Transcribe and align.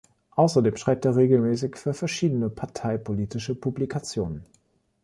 Außerdem 0.31 0.77
schreibt 0.77 1.05
er 1.05 1.15
regelmäßig 1.15 1.77
für 1.77 1.93
verschiedene 1.93 2.49
parteipolitische 2.49 3.53
Publikationen. 3.53 4.47